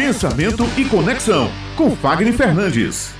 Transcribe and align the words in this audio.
Pensamento 0.00 0.62
e 0.78 0.88
Conexão, 0.88 1.48
com 1.76 1.90
Fagner 1.90 2.32
Fernandes. 2.32 3.14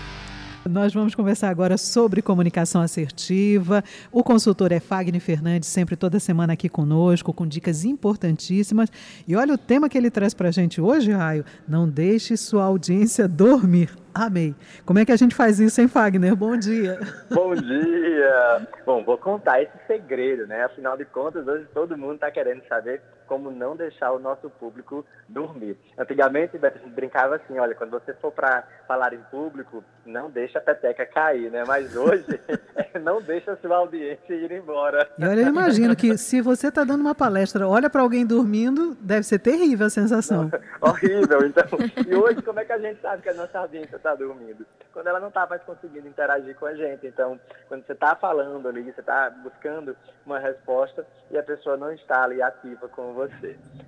Nós 0.66 0.94
vamos 0.94 1.14
conversar 1.14 1.50
agora 1.50 1.76
sobre 1.76 2.22
comunicação 2.22 2.80
assertiva. 2.80 3.84
O 4.10 4.24
consultor 4.24 4.72
é 4.72 4.80
Fagner 4.80 5.20
Fernandes, 5.20 5.68
sempre 5.68 5.94
toda 5.94 6.18
semana 6.18 6.54
aqui 6.54 6.70
conosco, 6.70 7.34
com 7.34 7.46
dicas 7.46 7.84
importantíssimas. 7.84 8.88
E 9.28 9.36
olha 9.36 9.52
o 9.52 9.58
tema 9.58 9.90
que 9.90 9.98
ele 9.98 10.10
traz 10.10 10.32
para 10.32 10.48
a 10.48 10.50
gente 10.50 10.80
hoje, 10.80 11.12
Raio. 11.12 11.44
Não 11.68 11.86
deixe 11.86 12.34
sua 12.38 12.64
audiência 12.64 13.28
dormir. 13.28 13.90
Amei. 14.14 14.54
Como 14.86 14.98
é 14.98 15.04
que 15.04 15.12
a 15.12 15.16
gente 15.16 15.34
faz 15.34 15.60
isso, 15.60 15.82
hein, 15.82 15.86
Fagner? 15.86 16.34
Bom 16.34 16.56
dia. 16.56 16.98
Bom 17.30 17.54
dia. 17.54 18.66
Bom, 18.86 19.04
vou 19.04 19.18
contar 19.18 19.62
esse 19.62 19.76
segredo, 19.86 20.46
né? 20.46 20.64
Afinal 20.64 20.96
de 20.96 21.04
contas, 21.04 21.46
hoje 21.46 21.66
todo 21.74 21.98
mundo 21.98 22.14
está 22.14 22.30
querendo 22.30 22.62
saber 22.66 23.02
como 23.30 23.48
não 23.48 23.76
deixar 23.76 24.10
o 24.10 24.18
nosso 24.18 24.50
público 24.50 25.06
dormir. 25.28 25.78
Antigamente, 25.96 26.58
a 26.60 26.68
gente 26.68 26.90
brincava 26.90 27.36
assim, 27.36 27.56
olha, 27.60 27.76
quando 27.76 27.92
você 27.92 28.12
for 28.14 28.32
para 28.32 28.64
falar 28.88 29.14
em 29.14 29.22
público, 29.30 29.84
não 30.04 30.28
deixa 30.28 30.58
a 30.58 30.60
peteca 30.60 31.06
cair, 31.06 31.48
né? 31.48 31.62
Mas 31.64 31.94
hoje, 31.94 32.40
não 33.00 33.22
deixa 33.22 33.52
a 33.52 33.56
sua 33.58 33.76
audiência 33.76 34.34
ir 34.34 34.50
embora. 34.50 35.08
E 35.16 35.24
olha, 35.24 35.42
eu 35.42 35.46
imagino 35.46 35.94
que 35.94 36.18
se 36.18 36.40
você 36.40 36.66
está 36.66 36.82
dando 36.82 37.02
uma 37.02 37.14
palestra, 37.14 37.68
olha 37.68 37.88
para 37.88 38.02
alguém 38.02 38.26
dormindo, 38.26 38.96
deve 39.00 39.22
ser 39.22 39.38
terrível 39.38 39.86
a 39.86 39.90
sensação. 39.90 40.50
Não, 40.50 40.60
horrível, 40.90 41.46
então. 41.46 41.78
E 42.04 42.16
hoje, 42.16 42.42
como 42.42 42.58
é 42.58 42.64
que 42.64 42.72
a 42.72 42.78
gente 42.78 43.00
sabe 43.00 43.22
que 43.22 43.28
a 43.28 43.34
nossa 43.34 43.60
audiência 43.60 43.94
está 43.94 44.16
dormindo? 44.16 44.66
Quando 44.92 45.06
ela 45.06 45.20
não 45.20 45.28
está 45.28 45.46
mais 45.46 45.62
conseguindo 45.62 46.08
interagir 46.08 46.56
com 46.56 46.66
a 46.66 46.74
gente. 46.74 47.06
Então, 47.06 47.38
quando 47.68 47.86
você 47.86 47.92
está 47.92 48.16
falando 48.16 48.68
ali, 48.68 48.82
você 48.82 48.98
está 48.98 49.30
buscando 49.30 49.96
uma 50.26 50.40
resposta 50.40 51.06
e 51.30 51.38
a 51.38 51.42
pessoa 51.44 51.76
não 51.76 51.92
está 51.92 52.24
ali 52.24 52.42
ativa 52.42 52.88
com 52.88 53.12
você. 53.12 53.19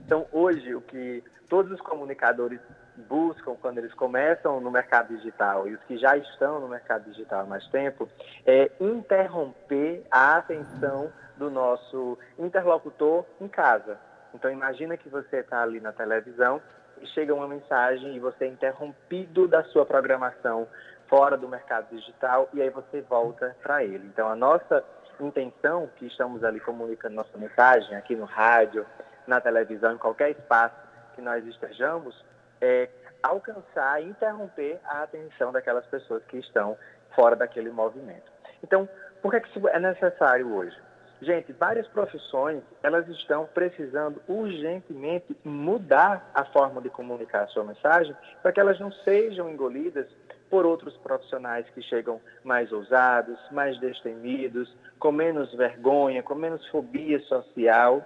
Então, 0.05 0.27
hoje, 0.33 0.75
o 0.75 0.81
que 0.81 1.23
todos 1.49 1.73
os 1.73 1.81
comunicadores 1.81 2.61
buscam 3.09 3.55
quando 3.61 3.79
eles 3.79 3.93
começam 3.95 4.61
no 4.61 4.71
mercado 4.71 5.17
digital 5.17 5.67
e 5.67 5.75
os 5.75 5.83
que 5.85 5.97
já 5.97 6.17
estão 6.17 6.61
no 6.61 6.69
mercado 6.69 7.05
digital 7.11 7.41
há 7.41 7.45
mais 7.45 7.67
tempo 7.69 8.09
é 8.47 8.71
interromper 8.81 10.05
a 10.11 10.37
atenção 10.37 11.11
do 11.37 11.51
nosso 11.51 12.19
interlocutor 12.39 13.25
em 13.41 13.49
casa. 13.49 13.99
Então 14.35 14.51
imagina 14.51 14.97
que 14.97 15.09
você 15.09 15.39
está 15.39 15.63
ali 15.63 15.81
na 15.81 15.93
televisão 15.93 16.61
e 17.01 17.07
chega 17.09 17.35
uma 17.35 17.49
mensagem 17.49 18.15
e 18.15 18.21
você 18.21 18.45
é 18.45 18.49
interrompido 18.49 19.49
da 19.49 19.65
sua 19.65 19.85
programação 19.85 20.69
fora 21.09 21.37
do 21.37 21.49
mercado 21.49 21.95
digital 21.95 22.49
e 22.53 22.63
aí 22.63 22.71
você 22.71 23.01
volta 23.03 23.57
para 23.63 23.85
ele. 23.85 24.07
Então 24.07 24.29
a 24.29 24.37
nossa 24.37 24.85
intenção 25.21 25.89
que 25.97 26.07
estamos 26.07 26.43
ali 26.43 26.61
comunicando 26.61 27.15
nossa 27.15 27.37
mensagem 27.37 27.95
aqui 27.97 28.17
no 28.17 28.25
rádio, 28.25 28.87
na 29.27 29.41
televisão, 29.41 29.95
em 29.95 29.99
qualquer 29.99 30.31
espaço 30.31 30.77
que 31.15 31.21
nós 31.21 31.45
estejamos, 31.47 32.25
é 32.61 32.89
alcançar, 33.23 34.03
interromper 34.03 34.81
a 34.85 35.03
atenção 35.03 35.53
daquelas 35.53 35.87
pessoas 35.87 36.23
que 36.25 36.39
estão 36.39 36.77
fora 37.15 37.37
daquele 37.37 37.71
movimento. 37.71 38.31
Então, 38.63 38.89
por 39.21 39.31
que 39.31 39.49
isso 39.49 39.69
é 39.69 39.79
necessário 39.79 40.53
hoje? 40.55 40.77
Gente, 41.21 41.53
várias 41.53 41.87
profissões, 41.87 42.65
elas 42.83 43.07
estão 43.09 43.47
precisando 43.47 44.21
urgentemente 44.27 45.37
mudar 45.45 46.29
a 46.35 46.45
forma 46.47 46.81
de 46.81 46.91
comunicar 46.91 47.45
a 47.45 47.47
sua 47.47 47.63
mensagem 47.63 48.17
para 48.43 48.51
que 48.51 48.59
elas 48.59 48.81
não 48.81 48.91
sejam 48.91 49.49
engolidas 49.49 50.09
por 50.51 50.67
outros 50.67 50.97
profissionais 50.97 51.65
que 51.71 51.81
chegam 51.81 52.21
mais 52.43 52.73
ousados, 52.73 53.39
mais 53.53 53.79
destemidos, 53.79 54.69
com 54.99 55.13
menos 55.13 55.55
vergonha, 55.55 56.25
com 56.25 56.35
menos 56.35 56.67
fobia 56.69 57.21
social 57.21 58.05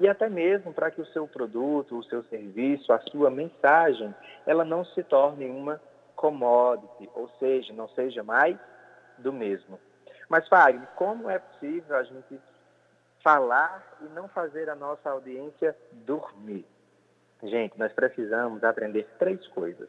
e 0.00 0.08
até 0.08 0.28
mesmo 0.28 0.72
para 0.72 0.90
que 0.90 1.00
o 1.00 1.06
seu 1.06 1.26
produto, 1.26 1.98
o 1.98 2.04
seu 2.04 2.22
serviço, 2.24 2.92
a 2.92 3.00
sua 3.10 3.30
mensagem, 3.30 4.14
ela 4.46 4.64
não 4.64 4.84
se 4.84 5.02
torne 5.02 5.46
uma 5.46 5.80
commodity, 6.14 7.08
ou 7.14 7.28
seja, 7.38 7.72
não 7.72 7.88
seja 7.90 8.22
mais 8.22 8.56
do 9.18 9.32
mesmo. 9.32 9.78
Mas, 10.28 10.46
Fagner, 10.48 10.86
como 10.94 11.28
é 11.28 11.38
possível 11.38 11.96
a 11.96 12.02
gente 12.02 12.40
falar 13.22 13.98
e 14.00 14.04
não 14.14 14.28
fazer 14.28 14.68
a 14.68 14.74
nossa 14.74 15.10
audiência 15.10 15.76
dormir? 15.92 16.66
Gente, 17.42 17.78
nós 17.78 17.92
precisamos 17.92 18.62
aprender 18.64 19.06
três 19.18 19.46
coisas. 19.48 19.88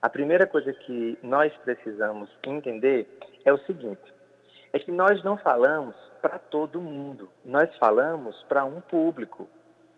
A 0.00 0.08
primeira 0.08 0.46
coisa 0.46 0.72
que 0.72 1.18
nós 1.22 1.52
precisamos 1.58 2.30
entender 2.44 3.06
é 3.44 3.52
o 3.52 3.58
seguinte: 3.58 4.14
é 4.72 4.78
que 4.78 4.90
nós 4.90 5.22
não 5.22 5.36
falamos 5.36 5.94
para 6.20 6.38
todo 6.38 6.80
mundo, 6.80 7.28
nós 7.44 7.74
falamos 7.76 8.42
para 8.48 8.64
um 8.64 8.80
público. 8.80 9.48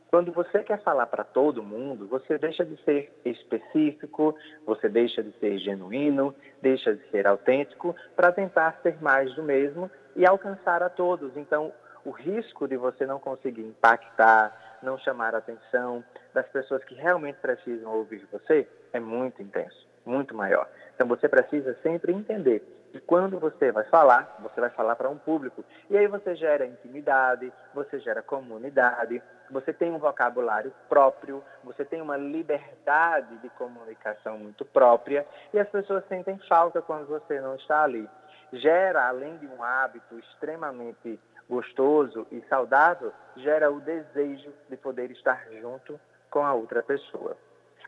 Quando 0.09 0.33
você 0.33 0.65
quer 0.65 0.83
falar 0.83 1.07
para 1.07 1.23
todo 1.23 1.63
mundo, 1.63 2.09
você 2.09 2.37
deixa 2.37 2.65
de 2.65 2.77
ser 2.83 3.13
específico, 3.25 4.35
você 4.67 4.89
deixa 4.89 5.23
de 5.23 5.31
ser 5.39 5.59
genuíno, 5.59 6.35
deixa 6.61 6.95
de 6.95 7.11
ser 7.11 7.29
autêntico 7.29 7.95
para 8.17 8.33
tentar 8.33 8.81
ser 8.83 9.01
mais 9.01 9.33
do 9.35 9.43
mesmo 9.43 9.89
e 10.17 10.27
alcançar 10.27 10.83
a 10.83 10.89
todos. 10.89 11.37
Então, 11.37 11.73
o 12.05 12.11
risco 12.11 12.67
de 12.67 12.77
você 12.77 13.07
não 13.07 13.21
conseguir 13.21 13.63
impactar, 13.63 14.79
não 14.83 14.99
chamar 14.99 15.35
a 15.35 15.39
atenção 15.39 16.03
das 16.35 16.49
pessoas 16.49 16.83
que 16.85 16.95
realmente 16.95 17.37
precisam 17.37 17.93
ouvir 17.93 18.27
você 18.33 18.67
é 18.93 19.01
muito 19.01 19.43
intenso, 19.43 19.87
muito 20.05 20.35
maior. 20.35 20.69
Então, 20.95 21.07
você 21.07 21.29
precisa 21.29 21.77
sempre 21.83 22.13
entender 22.13 22.63
e 22.93 23.01
quando 23.01 23.39
você 23.39 23.71
vai 23.71 23.85
falar, 23.85 24.37
você 24.41 24.61
vai 24.61 24.71
falar 24.71 24.97
para 24.97 25.09
um 25.09 25.17
público. 25.17 25.65
E 25.89 25.97
aí 25.97 26.07
você 26.09 26.35
gera 26.35 26.67
intimidade, 26.67 27.53
você 27.73 28.01
gera 28.01 28.21
comunidade, 28.21 29.23
você 29.51 29.73
tem 29.73 29.93
um 29.93 29.99
vocabulário 29.99 30.73
próprio, 30.89 31.43
você 31.63 31.85
tem 31.85 32.03
uma 32.03 32.17
liberdade 32.17 33.37
de 33.39 33.49
comunicação 33.51 34.39
muito 34.39 34.65
própria 34.65 35.27
e 35.55 35.59
as 35.59 35.69
pessoas 35.69 36.05
sentem 36.09 36.39
falta 36.49 36.83
quando 36.83 37.07
você 37.07 37.41
não 37.41 37.55
está 37.55 37.85
ali. 37.85 38.09
Gera, 38.53 39.07
além 39.07 39.37
de 39.39 39.47
um 39.47 39.63
hábito 39.63 40.19
extremamente 40.19 41.19
gostoso 41.49 42.27
e 42.33 42.43
saudável, 42.49 43.13
gera 43.37 43.71
o 43.71 43.81
desejo 43.81 44.53
de 44.69 44.77
poder 44.77 45.11
estar 45.13 45.47
junto 45.61 45.99
com 46.29 46.45
a 46.45 46.53
outra 46.53 46.83
pessoa. 46.83 47.37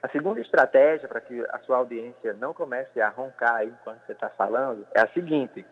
A 0.03 0.09
segunda 0.09 0.41
estratégia 0.41 1.07
para 1.07 1.21
que 1.21 1.41
a 1.51 1.59
sua 1.61 1.77
audiência 1.77 2.33
não 2.33 2.53
comece 2.53 3.01
a 3.01 3.09
roncar 3.09 3.65
enquanto 3.65 4.05
você 4.05 4.13
está 4.13 4.29
falando 4.31 4.85
é 4.93 5.01
a 5.01 5.07
seguinte: 5.09 5.65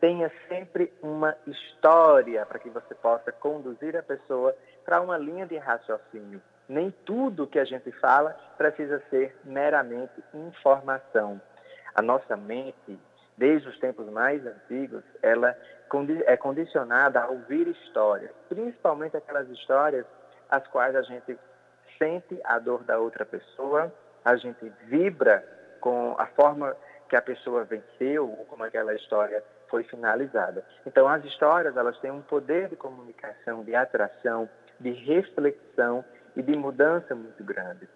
tenha 0.00 0.32
sempre 0.48 0.92
uma 1.00 1.36
história 1.46 2.44
para 2.44 2.58
que 2.58 2.68
você 2.70 2.92
possa 2.96 3.30
conduzir 3.30 3.96
a 3.96 4.02
pessoa 4.02 4.52
para 4.84 5.00
uma 5.00 5.16
linha 5.16 5.46
de 5.46 5.56
raciocínio. 5.56 6.42
Nem 6.68 6.90
tudo 7.04 7.46
que 7.46 7.58
a 7.58 7.64
gente 7.64 7.92
fala 7.92 8.36
precisa 8.56 9.00
ser 9.10 9.38
meramente 9.44 10.24
informação. 10.34 11.40
A 11.94 12.02
nossa 12.02 12.36
mente, 12.36 12.98
desde 13.36 13.68
os 13.68 13.78
tempos 13.78 14.10
mais 14.10 14.44
antigos, 14.44 15.04
ela 15.22 15.56
é 16.26 16.36
condicionada 16.36 17.20
a 17.20 17.28
ouvir 17.28 17.68
histórias, 17.68 18.32
principalmente 18.48 19.16
aquelas 19.16 19.48
histórias 19.50 20.04
as 20.50 20.66
quais 20.68 20.96
a 20.96 21.02
gente 21.02 21.38
sente 21.98 22.38
a 22.44 22.58
dor 22.58 22.84
da 22.84 22.98
outra 22.98 23.26
pessoa, 23.26 23.92
a 24.24 24.36
gente 24.36 24.72
vibra 24.84 25.44
com 25.80 26.14
a 26.18 26.26
forma 26.26 26.76
que 27.08 27.16
a 27.16 27.22
pessoa 27.22 27.64
venceu 27.64 28.28
ou 28.28 28.44
como 28.46 28.64
aquela 28.64 28.94
história 28.94 29.42
foi 29.68 29.84
finalizada. 29.84 30.64
Então, 30.86 31.08
as 31.08 31.24
histórias 31.24 31.76
elas 31.76 31.98
têm 31.98 32.10
um 32.10 32.22
poder 32.22 32.68
de 32.68 32.76
comunicação, 32.76 33.64
de 33.64 33.74
atração, 33.74 34.48
de 34.80 34.90
reflexão 34.90 36.04
e 36.36 36.42
de 36.42 36.56
mudança 36.56 37.14
muito 37.14 37.42
grande. 37.44 37.88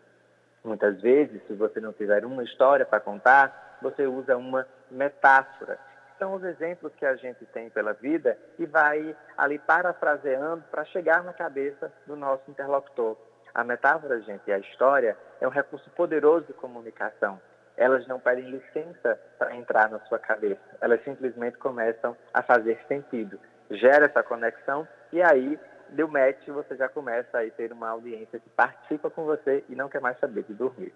Muitas 0.65 1.01
vezes, 1.01 1.43
se 1.47 1.55
você 1.55 1.81
não 1.81 1.93
tiver 1.93 2.25
uma 2.25 2.45
história 2.45 2.87
para 2.87 3.01
contar, 3.01 3.79
você 3.83 4.07
usa 4.07 4.37
uma 4.37 4.67
metáfora. 4.91 5.79
São 6.19 6.35
os 6.35 6.45
exemplos 6.45 6.95
que 6.95 7.05
a 7.05 7.17
gente 7.17 7.45
tem 7.47 7.69
pela 7.69 7.93
vida 7.93 8.39
e 8.59 8.65
vai 8.65 9.17
ali 9.37 9.59
parafraseando 9.59 10.63
para 10.71 10.85
chegar 10.85 11.25
na 11.25 11.33
cabeça 11.33 11.93
do 12.07 12.15
nosso 12.15 12.49
interlocutor. 12.49 13.17
A 13.55 13.63
metáfora, 13.63 14.21
gente, 14.23 14.43
e 14.47 14.53
a 14.53 14.59
história 14.59 15.17
é 15.41 15.47
um 15.47 15.51
recurso 15.51 15.89
poderoso 15.91 16.47
de 16.47 16.53
comunicação. 16.55 17.41
Elas 17.77 18.07
não 18.07 18.19
pedem 18.19 18.51
licença 18.51 19.19
para 19.39 19.55
entrar 19.55 19.91
na 19.91 19.99
sua 20.01 20.19
cabeça. 20.19 20.61
Elas 20.81 21.03
simplesmente 21.05 21.59
começam 21.59 22.17
a 22.33 22.43
fazer 22.43 22.79
sentido. 22.89 23.39
Gera 23.71 24.07
essa 24.07 24.23
conexão 24.23 24.87
e 25.13 25.23
aí, 25.23 25.59
deu 25.91 26.09
match, 26.09 26.47
você 26.49 26.77
já 26.77 26.89
começa 26.89 27.41
a 27.41 27.51
ter 27.51 27.73
uma 27.73 27.91
audiência 27.91 28.39
que 28.39 28.49
participa 28.51 29.11
com 29.11 29.25
você 29.25 29.65
e 29.69 29.75
não 29.75 29.89
quer 29.89 30.01
mais 30.01 30.19
saber 30.19 30.45
de 30.45 30.55
dormir. 30.55 30.93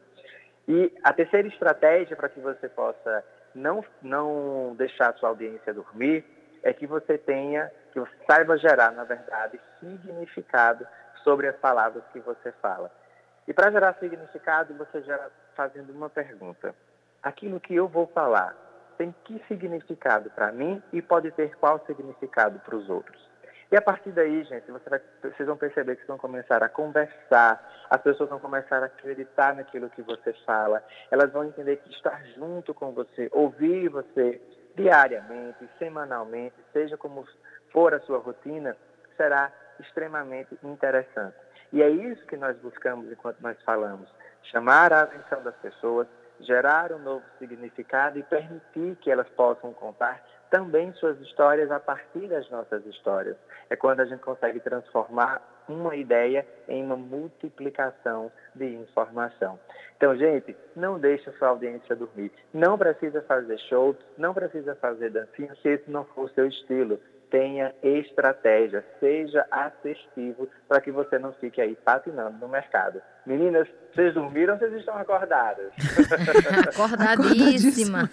E 0.69 0.93
a 1.03 1.13
terceira 1.13 1.47
estratégia 1.49 2.17
para 2.17 2.29
que 2.29 2.41
você 2.41 2.69
possa 2.69 3.25
não, 3.55 3.85
não 4.03 4.75
deixar 4.77 5.11
a 5.11 5.13
sua 5.15 5.29
audiência 5.29 5.73
dormir 5.75 6.25
é 6.63 6.73
que 6.73 6.87
você 6.87 7.17
tenha, 7.17 7.71
que 7.93 8.01
você 8.01 8.13
saiba 8.29 8.57
gerar, 8.59 8.91
na 8.93 9.05
verdade, 9.05 9.61
significado 9.79 10.87
sobre 11.27 11.49
as 11.49 11.57
palavras 11.57 12.05
que 12.13 12.21
você 12.21 12.53
fala. 12.63 12.89
E 13.49 13.53
para 13.53 13.73
gerar 13.73 13.95
significado, 13.95 14.73
você 14.75 15.03
gera 15.03 15.29
fazendo 15.57 15.91
uma 15.91 16.09
pergunta. 16.09 16.73
Aquilo 17.21 17.59
que 17.59 17.75
eu 17.75 17.89
vou 17.89 18.07
falar 18.07 18.55
tem 18.97 19.13
que 19.25 19.43
significado 19.49 20.31
para 20.31 20.53
mim 20.53 20.81
e 20.93 21.03
pode 21.03 21.33
ter 21.33 21.57
qual 21.57 21.85
significado 21.85 22.61
para 22.61 22.77
os 22.77 22.89
outros? 22.89 23.27
E 23.71 23.77
a 23.77 23.83
partir 23.83 24.13
daí, 24.13 24.45
gente, 24.45 24.71
você 24.71 24.89
vai, 24.89 25.01
vocês 25.21 25.47
vão 25.47 25.57
perceber 25.57 25.97
que 25.97 26.07
vão 26.07 26.17
começar 26.17 26.63
a 26.63 26.69
conversar, 26.69 27.61
as 27.91 28.01
pessoas 28.01 28.31
vão 28.31 28.39
começar 28.39 28.81
a 28.81 28.87
acreditar 28.87 29.57
naquilo 29.57 29.91
que 29.91 30.03
você 30.03 30.33
fala, 30.45 30.85
elas 31.11 31.33
vão 31.33 31.45
entender 31.45 31.79
que 31.79 31.91
estar 31.91 32.25
junto 32.37 32.73
com 32.73 32.93
você, 32.93 33.29
ouvir 33.33 33.89
você 33.89 34.41
diariamente, 34.77 35.69
semanalmente, 35.81 36.55
seja 36.73 36.97
como 36.97 37.27
for 37.73 37.93
a 37.93 38.01
sua 38.01 38.19
rotina, 38.19 38.77
será 39.17 39.51
extremamente 39.81 40.57
interessante. 40.63 41.37
E 41.73 41.83
é 41.83 41.89
isso 41.89 42.25
que 42.27 42.37
nós 42.37 42.57
buscamos 42.59 43.11
enquanto 43.11 43.41
nós 43.41 43.57
falamos: 43.63 44.09
chamar 44.45 44.93
a 44.93 45.03
atenção 45.03 45.43
das 45.43 45.57
pessoas, 45.57 46.07
gerar 46.41 46.93
um 46.93 46.99
novo 46.99 47.25
significado 47.39 48.19
e 48.19 48.23
permitir 48.23 48.97
que 49.01 49.11
elas 49.11 49.29
possam 49.31 49.73
contar 49.73 50.23
também 50.51 50.93
suas 50.95 51.21
histórias 51.21 51.71
a 51.71 51.81
partir 51.81 52.29
das 52.29 52.49
nossas 52.51 52.85
histórias. 52.87 53.37
É 53.69 53.77
quando 53.77 54.01
a 54.01 54.05
gente 54.05 54.21
consegue 54.21 54.61
transformar 54.61 55.43
uma 55.69 55.97
ideia 55.97 56.47
em 56.69 56.85
uma 56.85 56.97
multiplicação 56.97 58.31
de 58.55 58.67
informação. 58.75 59.59
Então, 59.97 60.17
gente, 60.17 60.57
não 60.77 60.99
deixe 60.99 61.31
sua 61.33 61.49
audiência 61.49 61.97
dormir. 61.97 62.31
Não 62.55 62.79
precisa 62.79 63.23
fazer 63.23 63.59
show, 63.61 63.97
não 64.17 64.33
precisa 64.33 64.77
fazer 64.77 65.11
dancinha 65.11 65.55
se 65.63 65.69
esse 65.69 65.91
não 65.91 66.05
for 66.05 66.27
o 66.27 66.29
seu 66.31 66.47
estilo 66.47 67.01
tenha 67.31 67.75
estratégia, 67.83 68.85
seja 69.01 69.47
assertivo 69.51 70.49
para 70.69 70.81
que 70.81 70.91
você 70.91 71.19
não 71.19 71.33
fique 71.35 71.61
aí 71.61 71.75
patinando 71.77 72.39
no 72.39 72.49
mercado. 72.49 73.01
Meninas, 73.27 73.67
vocês 73.93 74.15
dormiram 74.15 74.55
ou 74.55 74.61
vocês 74.61 74.75
estão 74.75 74.97
acordadas? 74.97 75.73
Acordadíssima. 76.69 78.11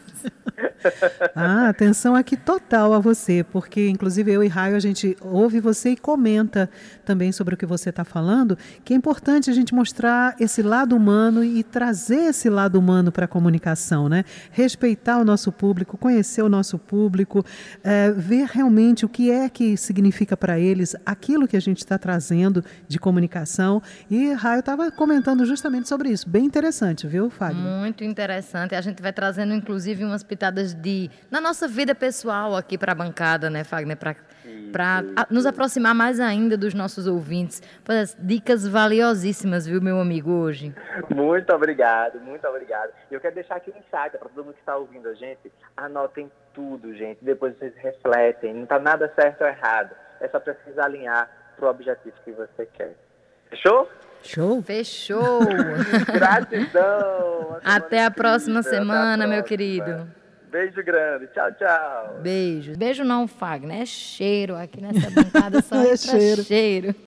ah, 1.36 1.70
atenção 1.70 2.16
aqui 2.16 2.38
total 2.38 2.94
a 2.94 3.00
você, 3.00 3.44
porque 3.44 3.90
inclusive 3.90 4.32
eu 4.32 4.44
e 4.44 4.48
Raio 4.48 4.76
a 4.76 4.80
gente 4.80 5.18
ouve 5.22 5.60
você 5.60 5.92
e 5.92 5.98
comenta 5.98 6.70
também 7.06 7.32
sobre 7.32 7.54
o 7.54 7.58
que 7.58 7.66
você 7.66 7.90
está 7.90 8.04
falando, 8.04 8.58
que 8.84 8.94
é 8.94 8.96
importante 8.96 9.50
a 9.50 9.54
gente 9.54 9.76
mostrar 9.76 10.36
esse 10.40 10.62
lado 10.62 10.96
humano 10.96 11.44
e 11.44 11.64
trazer 11.64 12.30
esse 12.30 12.50
lado 12.50 12.80
humano 12.80 13.12
para 13.12 13.26
a 13.26 13.28
comunicação, 13.28 14.08
né? 14.08 14.24
Respeitar 14.52 15.18
o 15.18 15.26
nosso 15.26 15.52
público, 15.52 15.98
conhecer 15.98 16.42
o 16.42 16.50
nosso 16.50 16.80
público, 16.80 17.46
é, 17.84 18.12
ver 18.12 18.48
realmente 18.52 19.06
o 19.06 19.10
que 19.10 19.30
é 19.30 19.50
que 19.50 19.76
significa 19.76 20.38
para 20.38 20.60
eles 20.60 20.96
aquilo 21.06 21.48
que 21.48 21.58
a 21.58 21.62
gente 21.62 21.80
está 21.80 21.98
trazendo 21.98 22.64
de 22.88 23.00
comunicação. 23.00 23.82
E 24.10 24.32
Raio 24.32 24.62
estava 24.62 24.90
comentando 25.04 25.44
justamente 25.44 25.90
sobre 25.90 26.08
isso. 26.08 26.30
Bem 26.30 26.46
interessante, 26.46 27.06
viu, 27.06 27.30
Fábio? 27.30 27.58
Muito 27.58 28.06
interessante. 28.06 28.74
A 28.74 28.80
gente 28.80 29.02
vai 29.02 29.12
trazendo, 29.12 29.54
inclusive, 29.54 30.02
umas 30.06 30.24
pitadas 30.24 30.74
de 30.74 31.12
na 31.30 31.42
nossa 31.42 31.68
vida 31.68 31.94
pessoal 31.94 32.56
aqui 32.56 32.78
para 32.78 32.94
a 32.94 32.96
bancada, 32.96 33.50
né, 33.50 33.66
Fagner? 33.66 33.98
Para 33.98 34.16
nos 35.30 35.46
aproximar 35.46 35.94
mais 35.94 36.22
ainda 36.22 36.56
dos 36.56 36.74
nossos 36.74 37.06
ouvintes. 37.06 37.62
Pois, 37.84 38.16
dicas 38.18 38.66
valiosíssimas, 38.66 39.68
viu, 39.68 39.82
meu 39.82 40.00
amigo, 40.00 40.32
hoje. 40.32 40.74
Muito 41.14 41.54
obrigado, 41.54 42.22
muito 42.22 42.48
obrigado. 42.48 42.94
Eu 43.12 43.20
quero 43.20 43.36
deixar 43.36 43.58
aqui 43.58 43.72
um 43.72 43.78
insight 43.78 44.18
para 44.18 44.30
todo 44.30 44.46
mundo 44.46 44.54
que 44.54 44.62
está 44.62 44.78
ouvindo 44.78 45.10
a 45.10 45.14
gente. 45.16 45.52
Anotem 45.76 46.32
tudo, 46.54 46.96
gente. 46.96 47.18
Depois 47.22 47.58
vocês 47.58 47.74
refletem. 47.76 48.54
Não 48.54 48.64
está 48.64 48.80
nada 48.80 49.12
certo 49.20 49.42
ou 49.42 49.48
errado. 49.48 49.94
É 50.22 50.30
só 50.30 50.40
precisar 50.40 50.86
alinhar 50.86 51.30
para 51.58 51.66
o 51.66 51.70
objetivo 51.70 52.16
que 52.24 52.32
você 52.32 52.66
quer. 52.68 52.96
Fechou? 53.50 53.90
Show. 54.24 54.62
Fechou. 54.62 55.42
Gratidão. 56.12 57.58
Até 57.64 58.06
a 58.06 58.12
próxima 58.12 58.64
semana, 58.64 59.28
meu 59.28 59.44
querido. 59.44 60.08
Beijo 60.52 60.84
grande. 60.84 61.28
Tchau, 61.34 61.52
tchau. 61.54 62.20
Beijo. 62.22 62.74
Beijo 62.78 63.04
não, 63.04 63.28
Fagner. 63.28 63.82
É 63.82 63.86
cheiro. 63.86 64.56
Aqui 64.56 64.80
nessa 64.82 65.10
bancada 65.10 65.62
só 65.62 65.76
é 65.84 65.98
cheiro. 65.98 66.44
cheiro. 66.44 66.96